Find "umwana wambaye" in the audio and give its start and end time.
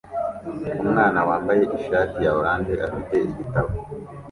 0.83-1.63